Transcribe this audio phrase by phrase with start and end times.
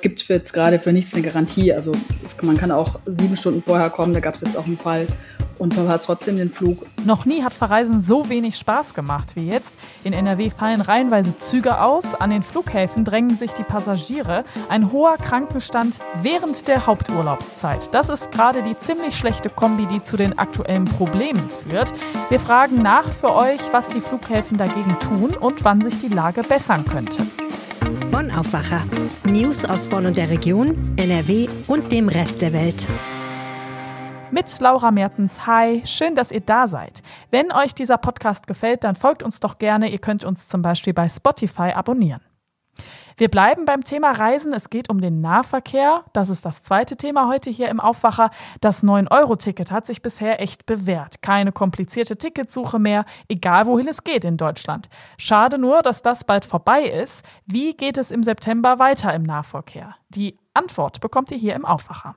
[0.00, 1.74] Es gibt jetzt gerade für nichts eine Garantie.
[1.74, 1.92] Also
[2.40, 4.14] man kann auch sieben Stunden vorher kommen.
[4.14, 5.06] Da gab es jetzt auch einen Fall
[5.58, 6.86] und verpasst trotzdem den Flug.
[7.04, 9.76] Noch nie hat Verreisen so wenig Spaß gemacht wie jetzt.
[10.02, 12.14] In NRW fallen reihenweise Züge aus.
[12.14, 14.44] An den Flughäfen drängen sich die Passagiere.
[14.70, 17.94] Ein hoher Krankenstand während der Haupturlaubszeit.
[17.94, 21.92] Das ist gerade die ziemlich schlechte Kombi, die zu den aktuellen Problemen führt.
[22.30, 26.42] Wir fragen nach für euch, was die Flughäfen dagegen tun und wann sich die Lage
[26.42, 27.18] bessern könnte.
[28.20, 28.82] Bonn Aufwacher.
[29.24, 32.86] News aus Bonn und der Region, NRW und dem Rest der Welt.
[34.30, 35.46] Mit Laura Mertens.
[35.46, 37.02] Hi, schön, dass ihr da seid.
[37.30, 39.88] Wenn euch dieser Podcast gefällt, dann folgt uns doch gerne.
[39.88, 42.20] Ihr könnt uns zum Beispiel bei Spotify abonnieren.
[43.20, 44.54] Wir bleiben beim Thema Reisen.
[44.54, 46.04] Es geht um den Nahverkehr.
[46.14, 48.30] Das ist das zweite Thema heute hier im Aufwacher.
[48.62, 51.20] Das 9-Euro-Ticket hat sich bisher echt bewährt.
[51.20, 54.88] Keine komplizierte Ticketsuche mehr, egal wohin es geht in Deutschland.
[55.18, 57.22] Schade nur, dass das bald vorbei ist.
[57.44, 59.96] Wie geht es im September weiter im Nahverkehr?
[60.08, 62.14] Die Antwort bekommt ihr hier im Aufwacher.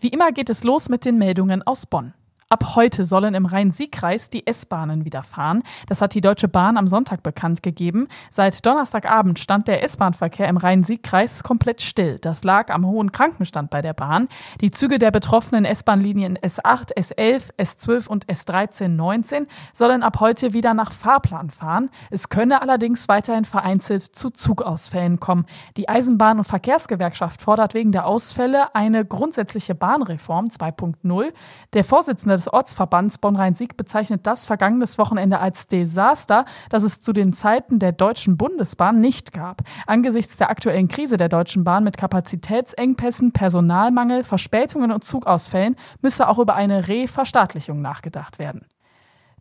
[0.00, 2.14] Wie immer geht es los mit den Meldungen aus Bonn.
[2.50, 5.62] Ab heute sollen im Rhein-Sieg-Kreis die S-Bahnen wieder fahren.
[5.86, 8.08] Das hat die Deutsche Bahn am Sonntag bekannt gegeben.
[8.30, 12.18] Seit Donnerstagabend stand der S-Bahn-Verkehr im Rhein-Sieg-Kreis komplett still.
[12.18, 14.28] Das lag am hohen Krankenstand bei der Bahn.
[14.62, 20.72] Die Züge der betroffenen S-Bahn-Linien S8, S11, S12 und S13, 19 sollen ab heute wieder
[20.72, 21.90] nach Fahrplan fahren.
[22.10, 25.44] Es könne allerdings weiterhin vereinzelt zu Zugausfällen kommen.
[25.76, 31.34] Die Eisenbahn- und Verkehrsgewerkschaft fordert wegen der Ausfälle eine grundsätzliche Bahnreform 2.0.
[31.74, 37.32] Der Vorsitzende des Ortsverbands Bonn-Rhein-Sieg bezeichnet das vergangenes Wochenende als Desaster, das es zu den
[37.32, 39.62] Zeiten der Deutschen Bundesbahn nicht gab.
[39.86, 46.38] Angesichts der aktuellen Krise der Deutschen Bahn mit Kapazitätsengpässen, Personalmangel, Verspätungen und Zugausfällen müsse auch
[46.38, 48.66] über eine Reverstaatlichung nachgedacht werden.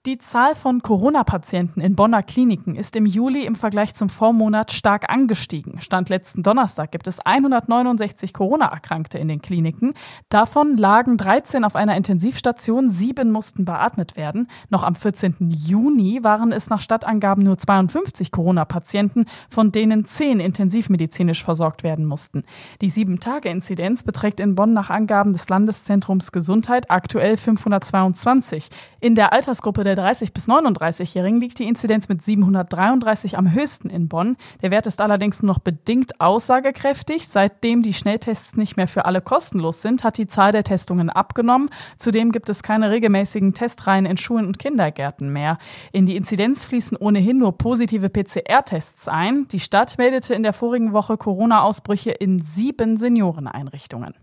[0.07, 5.09] Die Zahl von Corona-Patienten in Bonner Kliniken ist im Juli im Vergleich zum Vormonat stark
[5.09, 5.81] angestiegen.
[5.81, 9.95] Stand letzten Donnerstag gibt es 169 Corona-Erkrankte in den Kliniken.
[10.29, 14.47] Davon lagen 13 auf einer Intensivstation, sieben mussten beatmet werden.
[14.69, 15.49] Noch am 14.
[15.49, 22.45] Juni waren es nach Stadtangaben nur 52 Corona-Patienten, von denen 10 intensivmedizinisch versorgt werden mussten.
[22.79, 28.69] Die 7-Tage-Inzidenz beträgt in Bonn nach Angaben des Landeszentrums Gesundheit aktuell 522.
[29.01, 34.07] In der Altersgruppe der 30- bis 39-Jährigen liegt die Inzidenz mit 733 am höchsten in
[34.07, 34.37] Bonn.
[34.61, 37.27] Der Wert ist allerdings nur noch bedingt aussagekräftig.
[37.27, 41.69] Seitdem die Schnelltests nicht mehr für alle kostenlos sind, hat die Zahl der Testungen abgenommen.
[41.97, 45.57] Zudem gibt es keine regelmäßigen Testreihen in Schulen und Kindergärten mehr.
[45.91, 49.47] In die Inzidenz fließen ohnehin nur positive PCR-Tests ein.
[49.47, 54.13] Die Stadt meldete in der vorigen Woche Corona-Ausbrüche in sieben Senioreneinrichtungen.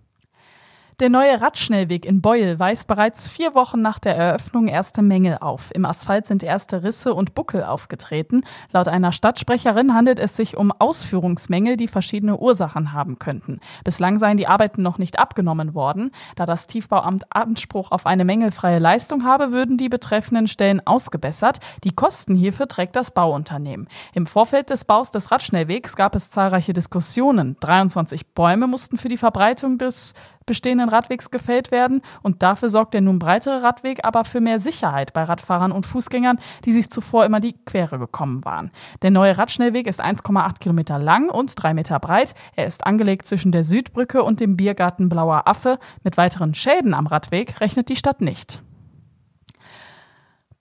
[1.01, 5.73] Der neue Radschnellweg in Beuel weist bereits vier Wochen nach der Eröffnung erste Mängel auf.
[5.75, 8.43] Im Asphalt sind erste Risse und Buckel aufgetreten.
[8.71, 13.59] Laut einer Stadtsprecherin handelt es sich um Ausführungsmängel, die verschiedene Ursachen haben könnten.
[13.83, 16.13] Bislang seien die Arbeiten noch nicht abgenommen worden.
[16.37, 21.59] Da das Tiefbauamt Anspruch auf eine mängelfreie Leistung habe, würden die betreffenden Stellen ausgebessert.
[21.83, 23.89] Die Kosten hierfür trägt das Bauunternehmen.
[24.13, 27.57] Im Vorfeld des Baus des Radschnellwegs gab es zahlreiche Diskussionen.
[27.59, 30.15] 23 Bäume mussten für die Verbreitung des
[30.47, 35.13] bestehenden Radwegs gefällt werden und dafür sorgt der nun breitere Radweg aber für mehr Sicherheit
[35.13, 38.71] bei Radfahrern und Fußgängern, die sich zuvor immer die Quere gekommen waren.
[39.03, 42.35] Der neue Radschnellweg ist 1,8 Kilometer lang und 3 Meter breit.
[42.57, 45.79] Er ist angelegt zwischen der Südbrücke und dem Biergarten Blauer Affe.
[46.03, 48.63] Mit weiteren Schäden am Radweg rechnet die Stadt nicht.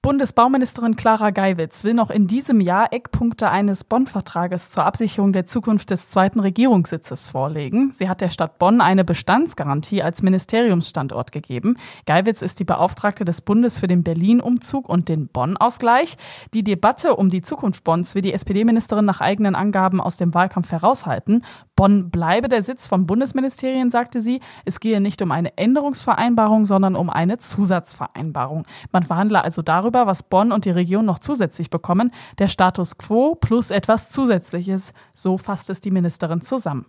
[0.03, 5.91] Bundesbauministerin Clara Geiwitz will noch in diesem Jahr Eckpunkte eines Bonn-Vertrages zur Absicherung der Zukunft
[5.91, 7.93] des zweiten Regierungssitzes vorlegen.
[7.93, 11.77] Sie hat der Stadt Bonn eine Bestandsgarantie als Ministeriumsstandort gegeben.
[12.05, 16.17] Geiwitz ist die Beauftragte des Bundes für den Berlin-Umzug und den Bonn-Ausgleich.
[16.53, 20.69] Die Debatte um die Zukunft Bonns will die SPD-Ministerin nach eigenen Angaben aus dem Wahlkampf
[20.73, 21.45] heraushalten.
[21.77, 24.41] Bonn bleibe der Sitz von Bundesministerien, sagte sie.
[24.65, 28.65] Es gehe nicht um eine Änderungsvereinbarung, sondern um eine Zusatzvereinbarung.
[28.91, 32.11] Man verhandle also darüber, was Bonn und die Region noch zusätzlich bekommen.
[32.39, 34.93] Der Status quo plus etwas Zusätzliches.
[35.13, 36.85] So fasst es die Ministerin zusammen.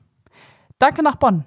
[0.78, 1.44] Danke nach Bonn.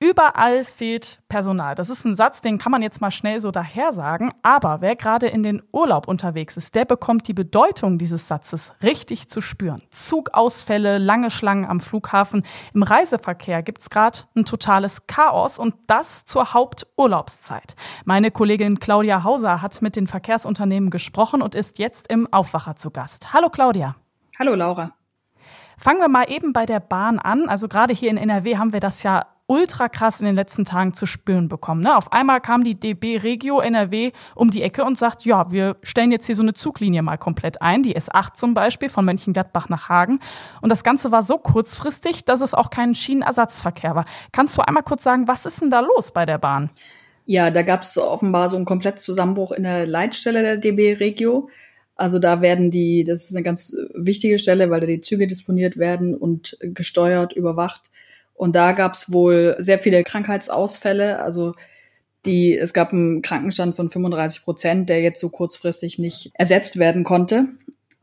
[0.00, 1.74] Überall fehlt Personal.
[1.74, 4.32] Das ist ein Satz, den kann man jetzt mal schnell so daher sagen.
[4.42, 9.28] Aber wer gerade in den Urlaub unterwegs ist, der bekommt die Bedeutung dieses Satzes richtig
[9.28, 9.82] zu spüren.
[9.90, 12.44] Zugausfälle, lange Schlangen am Flughafen.
[12.74, 17.74] Im Reiseverkehr gibt es gerade ein totales Chaos und das zur Haupturlaubszeit.
[18.04, 22.92] Meine Kollegin Claudia Hauser hat mit den Verkehrsunternehmen gesprochen und ist jetzt im Aufwacher zu
[22.92, 23.32] Gast.
[23.32, 23.96] Hallo Claudia.
[24.38, 24.92] Hallo Laura.
[25.76, 27.48] Fangen wir mal eben bei der Bahn an.
[27.48, 30.92] Also gerade hier in NRW haben wir das ja ultra krass in den letzten Tagen
[30.92, 31.80] zu spüren bekommen.
[31.80, 31.96] Ne?
[31.96, 36.12] Auf einmal kam die DB Regio NRW um die Ecke und sagt, ja, wir stellen
[36.12, 39.88] jetzt hier so eine Zuglinie mal komplett ein, die S8 zum Beispiel von Mönchengladbach nach
[39.88, 40.20] Hagen.
[40.60, 44.04] Und das Ganze war so kurzfristig, dass es auch kein Schienenersatzverkehr war.
[44.32, 46.70] Kannst du einmal kurz sagen, was ist denn da los bei der Bahn?
[47.24, 51.48] Ja, da gab es offenbar so einen Komplettzusammenbruch in der Leitstelle der DB Regio.
[51.94, 55.78] Also da werden die, das ist eine ganz wichtige Stelle, weil da die Züge disponiert
[55.78, 57.90] werden und gesteuert, überwacht.
[58.38, 61.20] Und da gab es wohl sehr viele Krankheitsausfälle.
[61.20, 61.54] Also
[62.24, 67.02] die, es gab einen Krankenstand von 35 Prozent, der jetzt so kurzfristig nicht ersetzt werden
[67.02, 67.48] konnte.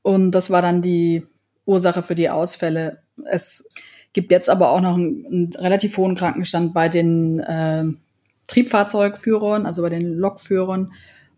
[0.01, 1.23] Und das war dann die
[1.65, 2.99] Ursache für die Ausfälle.
[3.23, 3.65] Es
[4.11, 7.85] gibt jetzt aber auch noch einen, einen relativ hohen Krankenstand bei den äh,
[8.47, 10.91] Triebfahrzeugführern, also bei den Lokführern.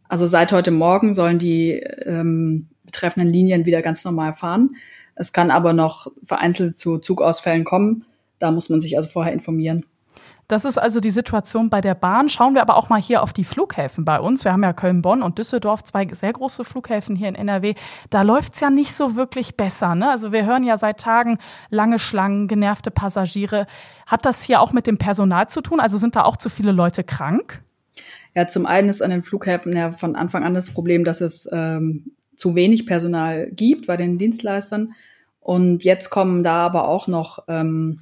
[0.09, 4.75] Also seit heute Morgen sollen die ähm, betreffenden Linien wieder ganz normal fahren.
[5.13, 8.05] Es kann aber noch vereinzelt zu Zugausfällen kommen.
[8.39, 9.85] Da muss man sich also vorher informieren.
[10.47, 12.29] Das ist also die Situation bei der Bahn.
[12.29, 14.45] Schauen wir aber auch mal hier auf die Flughäfen bei uns.
[14.45, 17.73] Wir haben ja Köln, Bonn und Düsseldorf, zwei sehr große Flughäfen hier in NRW.
[18.09, 19.93] Da läuft's ja nicht so wirklich besser.
[19.93, 20.09] Ne?
[20.09, 21.37] Also wir hören ja seit Tagen
[21.69, 23.67] lange Schlangen, genervte Passagiere.
[24.05, 25.81] Hat das hier auch mit dem Personal zu tun?
[25.81, 27.61] Also sind da auch zu viele Leute krank?
[28.33, 31.49] Ja, zum einen ist an den Flughäfen ja von Anfang an das Problem, dass es
[31.51, 34.93] ähm, zu wenig Personal gibt bei den Dienstleistern.
[35.41, 37.99] Und jetzt kommen da aber auch noch ähm,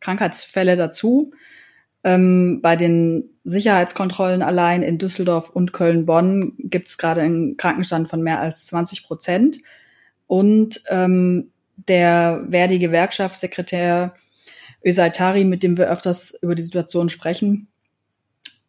[0.00, 1.32] Krankheitsfälle dazu.
[2.04, 8.22] Ähm, bei den Sicherheitskontrollen allein in Düsseldorf und Köln-Bonn gibt es gerade einen Krankenstand von
[8.22, 9.58] mehr als 20 Prozent.
[10.26, 14.14] Und ähm, der Verdi-Gewerkschaftssekretär
[14.84, 17.68] Ösaitari, mit dem wir öfters über die Situation sprechen,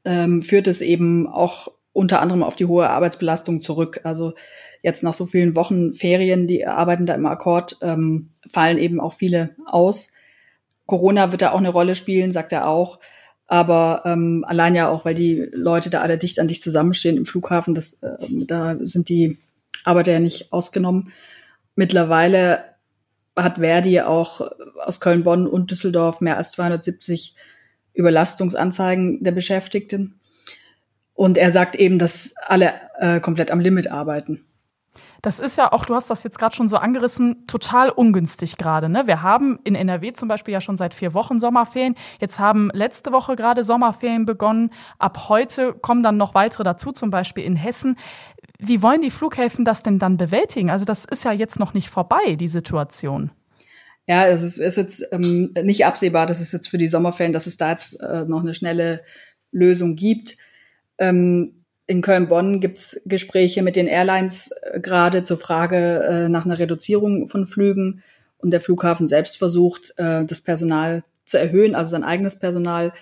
[0.05, 4.01] ähm, führt es eben auch unter anderem auf die hohe Arbeitsbelastung zurück.
[4.03, 4.33] Also
[4.81, 9.13] jetzt nach so vielen Wochen Ferien, die arbeiten da im Akkord, ähm, fallen eben auch
[9.13, 10.13] viele aus.
[10.89, 12.99] Corona wird da auch eine Rolle spielen, sagt er auch.
[13.47, 17.25] Aber ähm, allein ja auch, weil die Leute da alle dicht an dich zusammenstehen im
[17.25, 19.37] Flughafen, das, äh, da sind die
[19.85, 21.13] Arbeiter ja nicht ausgenommen.
[21.75, 22.65] Mittlerweile
[23.35, 24.41] hat Verdi auch
[24.83, 27.35] aus Köln, Bonn und Düsseldorf mehr als 270
[27.93, 30.19] Überlastungsanzeigen der Beschäftigten.
[31.13, 34.45] Und er sagt eben, dass alle äh, komplett am Limit arbeiten.
[35.21, 38.89] Das ist ja auch, du hast das jetzt gerade schon so angerissen, total ungünstig gerade.
[38.89, 39.05] Ne?
[39.05, 41.95] Wir haben in NRW zum Beispiel ja schon seit vier Wochen Sommerferien.
[42.21, 44.71] Jetzt haben letzte Woche gerade Sommerferien begonnen.
[44.97, 47.97] Ab heute kommen dann noch weitere dazu, zum Beispiel in Hessen.
[48.59, 50.69] Wie wollen die Flughäfen das denn dann bewältigen?
[50.69, 53.31] Also das ist ja jetzt noch nicht vorbei, die Situation.
[54.07, 57.45] Ja, es ist, ist jetzt ähm, nicht absehbar, dass es jetzt für die Sommerferien, dass
[57.45, 59.03] es da jetzt äh, noch eine schnelle
[59.51, 60.37] Lösung gibt.
[60.97, 61.58] Ähm,
[61.89, 66.59] in Köln-Bonn gibt es Gespräche mit den Airlines äh, gerade zur Frage äh, nach einer
[66.59, 68.03] Reduzierung von Flügen.
[68.37, 72.93] Und der Flughafen selbst versucht, äh, das Personal zu erhöhen, also sein eigenes Personal.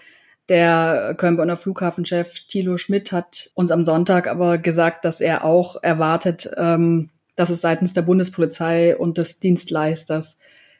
[0.47, 6.49] Der Köln-Bonner Flughafenchef Thilo Schmidt hat uns am Sonntag aber gesagt, dass er auch erwartet,
[6.55, 10.37] ähm, dass es seitens der Bundespolizei und des Dienstleisters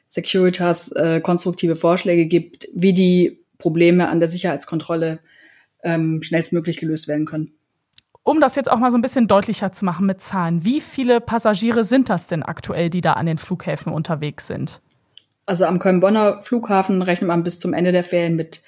[0.08, 5.18] Securitas äh, konstruktive Vorschläge gibt, wie die Probleme an der Sicherheitskontrolle
[5.82, 7.57] ähm, schnellstmöglich gelöst werden können.
[8.28, 11.18] Um das jetzt auch mal so ein bisschen deutlicher zu machen mit Zahlen, wie viele
[11.18, 14.82] Passagiere sind das denn aktuell, die da an den Flughäfen unterwegs sind?
[15.46, 18.60] Also am Köln-Bonner Flughafen rechnet man bis zum Ende der Ferien mit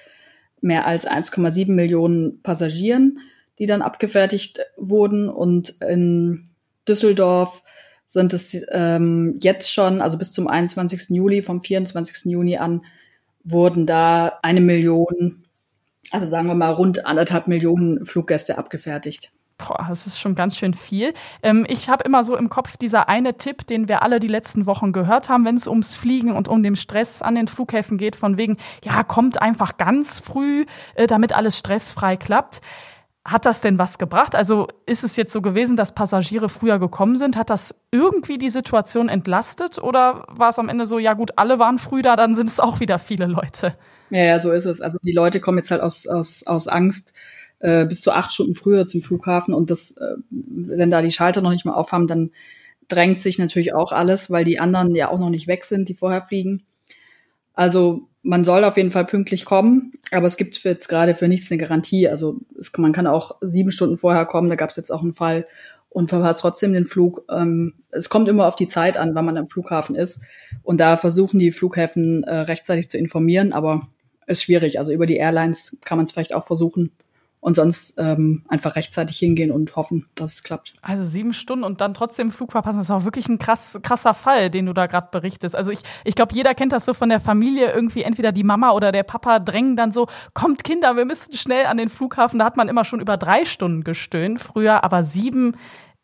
[0.61, 3.19] mehr als 1,7 Millionen Passagieren,
[3.59, 5.29] die dann abgefertigt wurden.
[5.29, 6.49] Und in
[6.87, 7.61] Düsseldorf
[8.07, 11.11] sind es ähm, jetzt schon, also bis zum 21.
[11.11, 12.31] Juli, vom 24.
[12.31, 12.83] Juni an,
[13.43, 15.43] wurden da eine Million,
[16.09, 19.31] also sagen wir mal rund anderthalb Millionen Fluggäste abgefertigt.
[19.67, 21.13] Boah, das ist schon ganz schön viel.
[21.43, 24.65] Ähm, ich habe immer so im Kopf dieser eine Tipp, den wir alle die letzten
[24.65, 28.15] Wochen gehört haben, wenn es ums Fliegen und um den Stress an den Flughäfen geht,
[28.15, 30.65] von wegen, ja, kommt einfach ganz früh,
[30.95, 32.61] äh, damit alles stressfrei klappt.
[33.23, 34.33] Hat das denn was gebracht?
[34.33, 37.37] Also ist es jetzt so gewesen, dass Passagiere früher gekommen sind?
[37.37, 39.77] Hat das irgendwie die Situation entlastet?
[39.77, 42.59] Oder war es am Ende so, ja gut, alle waren früh da, dann sind es
[42.59, 43.73] auch wieder viele Leute?
[44.09, 44.81] Ja, ja, so ist es.
[44.81, 47.13] Also die Leute kommen jetzt halt aus, aus, aus Angst,
[47.61, 51.41] äh, bis zu acht Stunden früher zum Flughafen und das, äh, wenn da die Schalter
[51.41, 52.31] noch nicht mal aufhaben, dann
[52.87, 55.93] drängt sich natürlich auch alles, weil die anderen ja auch noch nicht weg sind, die
[55.93, 56.63] vorher fliegen.
[57.53, 61.51] Also man soll auf jeden Fall pünktlich kommen, aber es gibt jetzt gerade für nichts
[61.51, 62.07] eine Garantie.
[62.07, 65.13] Also es, man kann auch sieben Stunden vorher kommen, da gab es jetzt auch einen
[65.13, 65.47] Fall
[65.89, 67.25] und verpasst trotzdem den Flug.
[67.29, 70.21] Ähm, es kommt immer auf die Zeit an, wann man am Flughafen ist.
[70.63, 73.87] Und da versuchen die Flughäfen äh, rechtzeitig zu informieren, aber
[74.27, 74.79] ist schwierig.
[74.79, 76.91] Also über die Airlines kann man es vielleicht auch versuchen
[77.41, 80.75] und sonst ähm, einfach rechtzeitig hingehen und hoffen, dass es klappt.
[80.81, 84.13] Also sieben Stunden und dann trotzdem Flug verpassen, das ist auch wirklich ein krass, krasser
[84.13, 85.55] Fall, den du da gerade berichtest.
[85.55, 88.71] Also ich, ich glaube, jeder kennt das so von der Familie, irgendwie entweder die Mama
[88.71, 92.37] oder der Papa drängen dann so, kommt Kinder, wir müssen schnell an den Flughafen.
[92.39, 95.55] Da hat man immer schon über drei Stunden gestöhnt früher, aber sieben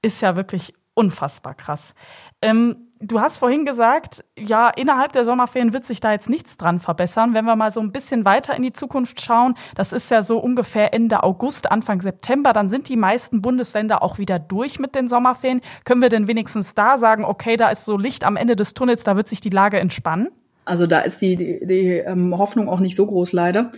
[0.01, 1.93] ist ja wirklich unfassbar krass.
[2.41, 6.79] Ähm, Du hast vorhin gesagt, ja, innerhalb der Sommerferien wird sich da jetzt nichts dran
[6.79, 7.33] verbessern.
[7.33, 10.39] Wenn wir mal so ein bisschen weiter in die Zukunft schauen, das ist ja so
[10.39, 15.07] ungefähr Ende August, Anfang September, dann sind die meisten Bundesländer auch wieder durch mit den
[15.07, 15.61] Sommerferien.
[15.85, 19.03] Können wir denn wenigstens da sagen, okay, da ist so Licht am Ende des Tunnels,
[19.03, 20.29] da wird sich die Lage entspannen?
[20.65, 23.71] Also da ist die, die, die ähm, Hoffnung auch nicht so groß leider,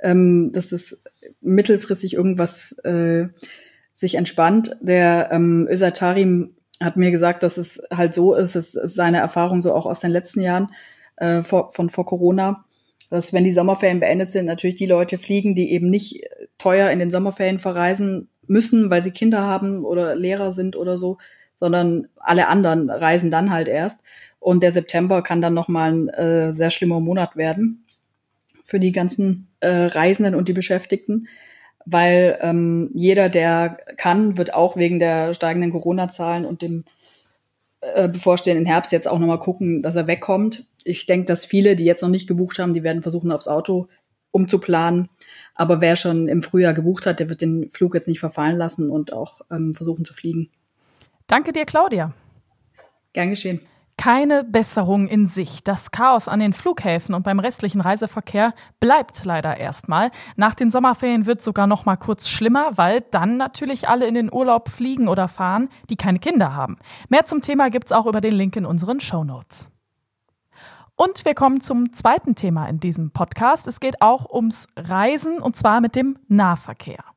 [0.00, 1.04] ähm, dass es
[1.40, 3.28] mittelfristig irgendwas äh,
[3.94, 4.76] sich entspannt.
[4.80, 9.62] Der ähm, Ösatarim hat mir gesagt, dass es halt so ist, es ist seine Erfahrung
[9.62, 10.74] so auch aus den letzten Jahren
[11.16, 12.64] äh, vor, von vor Corona,
[13.10, 16.24] dass wenn die Sommerferien beendet sind, natürlich die Leute fliegen, die eben nicht
[16.58, 21.18] teuer in den Sommerferien verreisen müssen, weil sie Kinder haben oder Lehrer sind oder so,
[21.54, 24.00] sondern alle anderen reisen dann halt erst.
[24.40, 27.84] Und der September kann dann nochmal ein äh, sehr schlimmer Monat werden
[28.64, 31.28] für die ganzen äh, Reisenden und die Beschäftigten
[31.86, 36.84] weil ähm, jeder, der kann, wird auch wegen der steigenden Corona-Zahlen und dem
[37.80, 40.66] äh, bevorstehenden Herbst jetzt auch nochmal gucken, dass er wegkommt.
[40.84, 43.88] Ich denke, dass viele, die jetzt noch nicht gebucht haben, die werden versuchen, aufs Auto
[44.30, 45.08] umzuplanen.
[45.54, 48.90] Aber wer schon im Frühjahr gebucht hat, der wird den Flug jetzt nicht verfallen lassen
[48.90, 50.50] und auch ähm, versuchen zu fliegen.
[51.26, 52.12] Danke dir, Claudia.
[53.12, 53.60] Gern geschehen.
[53.96, 55.68] Keine Besserung in Sicht.
[55.68, 60.10] Das Chaos an den Flughäfen und beim restlichen Reiseverkehr bleibt leider erstmal.
[60.36, 64.32] Nach den Sommerferien wird sogar noch mal kurz schlimmer, weil dann natürlich alle in den
[64.32, 66.76] Urlaub fliegen oder fahren, die keine Kinder haben.
[67.08, 69.68] Mehr zum Thema gibt's auch über den Link in unseren Show Notes.
[70.96, 73.66] Und wir kommen zum zweiten Thema in diesem Podcast.
[73.66, 77.13] Es geht auch ums Reisen und zwar mit dem Nahverkehr.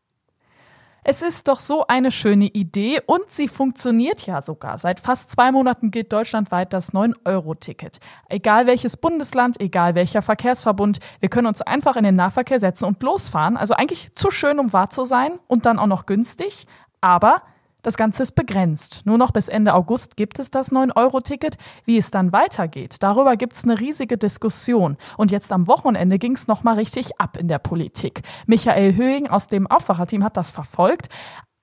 [1.09, 4.77] Es ist doch so eine schöne Idee und sie funktioniert ja sogar.
[4.77, 8.01] Seit fast zwei Monaten gilt deutschlandweit das 9-Euro-Ticket.
[8.27, 13.01] Egal welches Bundesland, egal welcher Verkehrsverbund, wir können uns einfach in den Nahverkehr setzen und
[13.01, 13.55] losfahren.
[13.55, 16.67] Also eigentlich zu schön, um wahr zu sein und dann auch noch günstig.
[16.99, 17.41] Aber
[17.87, 19.03] das Ganze ist begrenzt.
[19.05, 21.55] Nur noch bis Ende August gibt es das 9-Euro-Ticket.
[21.85, 24.97] Wie es dann weitergeht, darüber gibt es eine riesige Diskussion.
[25.15, 28.23] Und jetzt am Wochenende ging es nochmal richtig ab in der Politik.
[28.45, 31.07] Michael Höhing aus dem Aufwacherteam hat das verfolgt.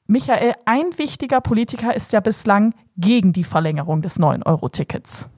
[0.07, 5.29] Michael, ein wichtiger Politiker ist ja bislang gegen die Verlängerung des 9-Euro-Tickets.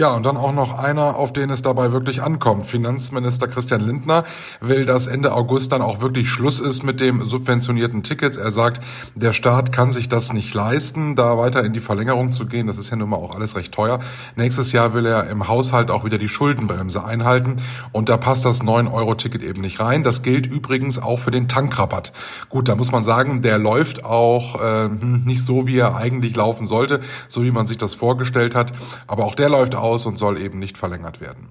[0.00, 2.64] Ja, und dann auch noch einer, auf den es dabei wirklich ankommt.
[2.64, 4.24] Finanzminister Christian Lindner
[4.62, 8.36] will, dass Ende August dann auch wirklich Schluss ist mit dem subventionierten Ticket.
[8.36, 8.80] Er sagt,
[9.14, 12.66] der Staat kann sich das nicht leisten, da weiter in die Verlängerung zu gehen.
[12.66, 14.00] Das ist ja nun mal auch alles recht teuer.
[14.36, 17.56] Nächstes Jahr will er im Haushalt auch wieder die Schuldenbremse einhalten.
[17.92, 20.02] Und da passt das 9-Euro-Ticket eben nicht rein.
[20.02, 22.14] Das gilt übrigens auch für den Tankrabatt.
[22.48, 26.66] Gut, da muss man sagen, der läuft auch äh, nicht so, wie er eigentlich laufen
[26.66, 28.72] sollte, so wie man sich das vorgestellt hat.
[29.06, 31.48] Aber auch der läuft aus und soll eben nicht verlängert werden.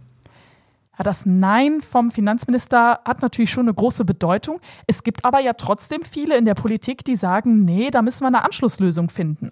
[1.00, 4.60] Ja, das Nein vom Finanzminister hat natürlich schon eine große Bedeutung.
[4.86, 8.27] Es gibt aber ja trotzdem viele in der Politik, die sagen, nee, da müssen wir
[8.27, 9.51] eine Anschlusslösung finden.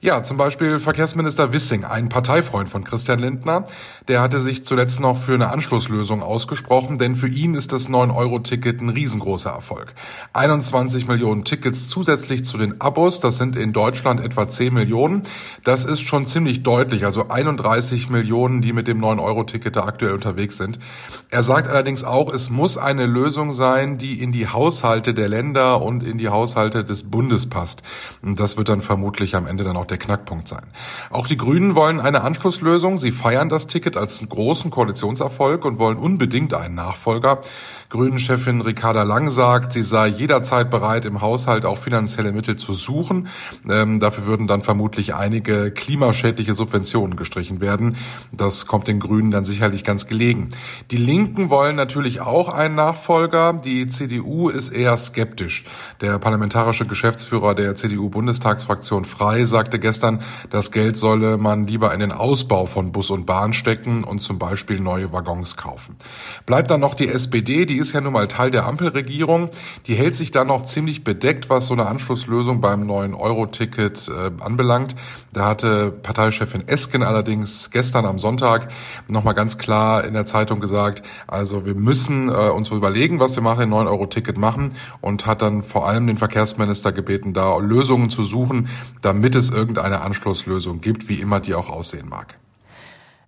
[0.00, 3.64] Ja, zum Beispiel Verkehrsminister Wissing, ein Parteifreund von Christian Lindner,
[4.08, 8.80] der hatte sich zuletzt noch für eine Anschlusslösung ausgesprochen, denn für ihn ist das 9-Euro-Ticket
[8.80, 9.94] ein riesengroßer Erfolg.
[10.32, 15.22] 21 Millionen Tickets zusätzlich zu den Abos, das sind in Deutschland etwa 10 Millionen.
[15.62, 20.56] Das ist schon ziemlich deutlich, also 31 Millionen, die mit dem 9-Euro-Ticket da aktuell unterwegs
[20.56, 20.80] sind.
[21.30, 25.82] Er sagt allerdings auch, es muss eine Lösung sein, die in die Haushalte der Länder
[25.82, 27.82] und in die Haushalte des Bundes passt.
[28.22, 30.64] Und das wird dann vermutlich am Ende dann auch der Knackpunkt sein.
[31.10, 32.96] Auch die Grünen wollen eine Anschlusslösung.
[32.96, 37.42] Sie feiern das Ticket als großen Koalitionserfolg und wollen unbedingt einen Nachfolger.
[37.90, 43.28] Grünen-Chefin Ricarda Lang sagt, sie sei jederzeit bereit, im Haushalt auch finanzielle Mittel zu suchen.
[43.66, 47.96] Ähm, dafür würden dann vermutlich einige klimaschädliche Subventionen gestrichen werden.
[48.30, 50.50] Das kommt den Grünen dann sicherlich ganz gelegen.
[50.90, 53.54] Die Linken wollen natürlich auch einen Nachfolger.
[53.54, 55.64] Die CDU ist eher skeptisch.
[56.02, 62.12] Der parlamentarische Geschäftsführer der CDU-Bundestagsfraktion Frei sagte gestern, das Geld solle man lieber in den
[62.12, 65.96] Ausbau von Bus und Bahn stecken und zum Beispiel neue Waggons kaufen.
[66.44, 69.50] Bleibt dann noch die SPD, die ist ja nun mal Teil der Ampelregierung.
[69.86, 74.30] Die hält sich da noch ziemlich bedeckt, was so eine Anschlusslösung beim neuen Euro-Ticket äh,
[74.42, 74.94] anbelangt.
[75.32, 78.68] Da hatte Parteichefin Esken allerdings gestern am Sonntag
[79.08, 83.42] nochmal ganz klar in der Zeitung gesagt, also wir müssen äh, uns überlegen, was wir
[83.42, 88.24] machen, den 9-Euro-Ticket machen und hat dann vor allem den Verkehrsminister gebeten, da Lösungen zu
[88.24, 88.68] suchen,
[89.02, 92.38] damit es irgendeine Anschlusslösung gibt, wie immer die auch aussehen mag.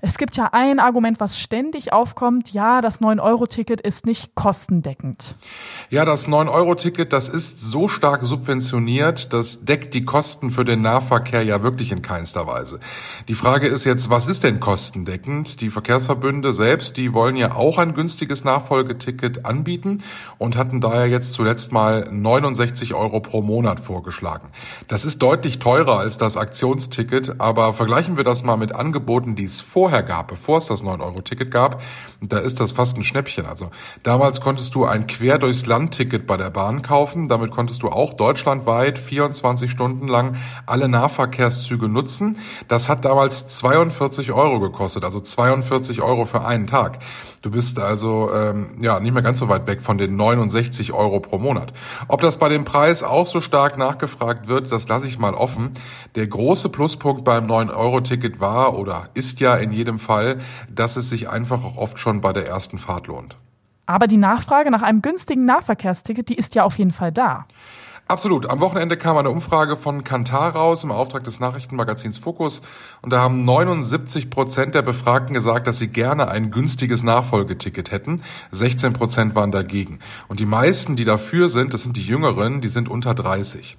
[0.02, 2.54] Es gibt ja ein Argument, was ständig aufkommt.
[2.54, 5.34] Ja, das 9-Euro-Ticket ist nicht kostendeckend.
[5.90, 11.42] Ja, das 9-Euro-Ticket, das ist so stark subventioniert, das deckt die Kosten für den Nahverkehr
[11.42, 12.80] ja wirklich in keinster Weise.
[13.28, 15.60] Die Frage ist jetzt, was ist denn kostendeckend?
[15.60, 20.02] Die Verkehrsverbünde selbst, die wollen ja auch ein günstiges Nachfolgeticket anbieten
[20.38, 24.48] und hatten daher jetzt zuletzt mal 69 Euro pro Monat vorgeschlagen.
[24.88, 29.44] Das ist deutlich teurer als das Aktionsticket, aber vergleichen wir das mal mit Angeboten, die
[29.44, 31.82] es vorher vorher gab, bevor es das 9-Euro-Ticket gab,
[32.20, 33.44] da ist das fast ein Schnäppchen.
[33.44, 33.70] Also
[34.04, 37.26] damals konntest du ein Quer durchs Land-Ticket bei der Bahn kaufen.
[37.26, 42.38] Damit konntest du auch deutschlandweit 24 Stunden lang alle Nahverkehrszüge nutzen.
[42.68, 47.00] Das hat damals 42 Euro gekostet, also 42 Euro für einen Tag.
[47.42, 51.20] Du bist also ähm, ja nicht mehr ganz so weit weg von den 69 Euro
[51.20, 51.72] pro Monat.
[52.06, 55.70] Ob das bei dem Preis auch so stark nachgefragt wird, das lasse ich mal offen.
[56.16, 61.30] Der große Pluspunkt beim 9-Euro-Ticket war oder ist ja in jedem Fall, dass es sich
[61.30, 63.36] einfach auch oft schon bei der ersten Fahrt lohnt.
[63.86, 67.46] Aber die Nachfrage nach einem günstigen Nahverkehrsticket, die ist ja auf jeden Fall da.
[68.10, 68.50] Absolut.
[68.50, 72.60] Am Wochenende kam eine Umfrage von Kantar raus im Auftrag des Nachrichtenmagazins Fokus
[73.02, 78.20] und da haben 79 Prozent der Befragten gesagt, dass sie gerne ein günstiges Nachfolgeticket hätten.
[78.50, 80.00] 16 Prozent waren dagegen.
[80.26, 83.78] Und die meisten, die dafür sind, das sind die Jüngeren, die sind unter 30.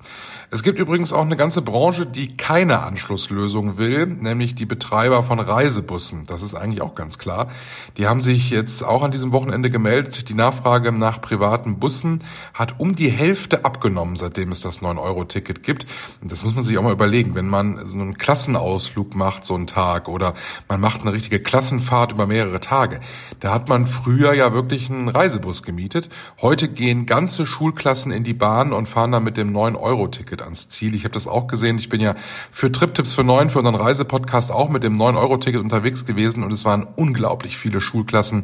[0.53, 5.39] Es gibt übrigens auch eine ganze Branche, die keine Anschlusslösung will, nämlich die Betreiber von
[5.39, 6.25] Reisebussen.
[6.25, 7.51] Das ist eigentlich auch ganz klar.
[7.95, 10.27] Die haben sich jetzt auch an diesem Wochenende gemeldet.
[10.27, 12.21] Die Nachfrage nach privaten Bussen
[12.53, 15.85] hat um die Hälfte abgenommen seitdem es das 9-Euro-Ticket gibt.
[16.21, 19.67] Das muss man sich auch mal überlegen, wenn man so einen Klassenausflug macht, so einen
[19.67, 20.33] Tag, oder
[20.67, 22.99] man macht eine richtige Klassenfahrt über mehrere Tage.
[23.39, 26.09] Da hat man früher ja wirklich einen Reisebus gemietet.
[26.41, 30.95] Heute gehen ganze Schulklassen in die Bahn und fahren dann mit dem 9-Euro-Ticket ans Ziel.
[30.95, 31.77] Ich habe das auch gesehen.
[31.77, 32.15] Ich bin ja
[32.51, 36.65] für Triptipps für 9, für unseren Reisepodcast auch mit dem 9-Euro-Ticket unterwegs gewesen und es
[36.65, 38.43] waren unglaublich viele Schulklassen,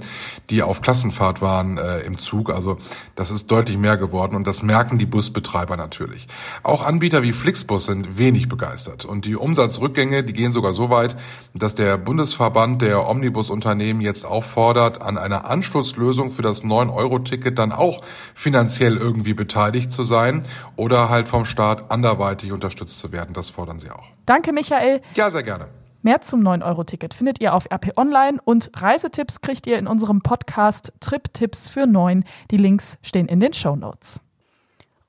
[0.50, 2.50] die auf Klassenfahrt waren äh, im Zug.
[2.51, 2.77] Also
[3.16, 6.27] das ist deutlich mehr geworden und das merken die Busbetreiber Betreiber natürlich.
[6.63, 11.16] Auch Anbieter wie Flixbus sind wenig begeistert und die Umsatzrückgänge, die gehen sogar so weit,
[11.54, 18.01] dass der Bundesverband der Omnibusunternehmen jetzt auch an einer Anschlusslösung für das 9-Euro-Ticket dann auch
[18.34, 20.44] finanziell irgendwie beteiligt zu sein
[20.75, 23.34] oder halt vom Staat anderweitig unterstützt zu werden.
[23.34, 24.06] Das fordern sie auch.
[24.25, 25.01] Danke, Michael.
[25.15, 25.67] Ja, sehr gerne.
[26.03, 30.94] Mehr zum 9-Euro-Ticket findet ihr auf RP Online und Reisetipps kriegt ihr in unserem Podcast
[31.00, 32.24] Trip-Tipps für 9.
[32.51, 34.22] Die Links stehen in den Show Notes.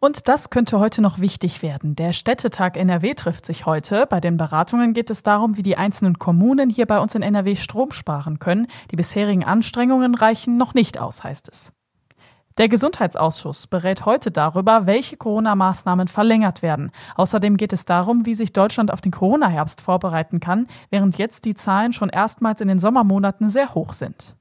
[0.01, 1.97] Und das könnte heute noch wichtig werden.
[1.97, 4.07] Der Städtetag NRW trifft sich heute.
[4.09, 7.57] Bei den Beratungen geht es darum, wie die einzelnen Kommunen hier bei uns in NRW
[7.57, 8.69] Strom sparen können.
[8.93, 11.73] Die bisherigen Anstrengungen reichen noch nicht aus, heißt es.
[12.59, 16.91] Der Gesundheitsausschuss berät heute darüber, welche Corona-Maßnahmen verlängert werden.
[17.15, 21.55] Außerdem geht es darum, wie sich Deutschland auf den Corona-Herbst vorbereiten kann, während jetzt die
[21.55, 24.35] Zahlen schon erstmals in den Sommermonaten sehr hoch sind.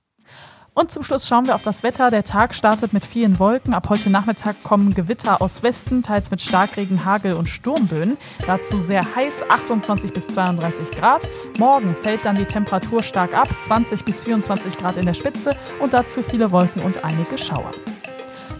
[0.73, 2.09] Und zum Schluss schauen wir auf das Wetter.
[2.09, 3.75] Der Tag startet mit vielen Wolken.
[3.75, 8.17] Ab heute Nachmittag kommen Gewitter aus Westen, teils mit Starkregen, Hagel und Sturmböen.
[8.45, 11.27] Dazu sehr heiß, 28 bis 32 Grad.
[11.57, 15.93] Morgen fällt dann die Temperatur stark ab, 20 bis 24 Grad in der Spitze und
[15.93, 17.71] dazu viele Wolken und einige Schauer.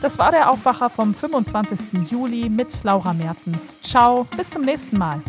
[0.02, 2.10] Das war der Aufwacher vom 25.
[2.10, 3.76] Juli mit Laura Mertens.
[3.82, 5.22] Ciao, bis zum nächsten Mal.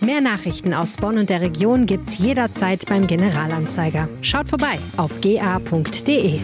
[0.00, 4.08] Mehr Nachrichten aus Bonn und der Region gibt's jederzeit beim Generalanzeiger.
[4.20, 6.40] Schaut vorbei auf ga.de.